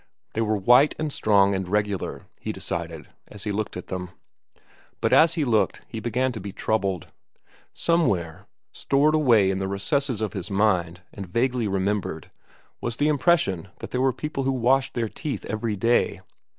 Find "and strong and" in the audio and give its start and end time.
0.97-1.67